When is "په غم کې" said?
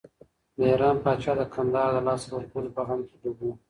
2.75-3.15